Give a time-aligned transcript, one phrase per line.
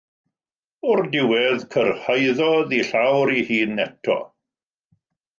[0.93, 4.17] O'r diwedd cyrhaeddodd ei llawr ei hun eto.